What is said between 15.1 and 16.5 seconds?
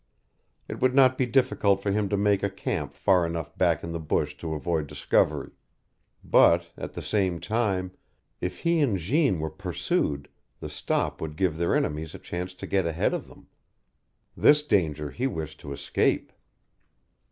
he wished to escape.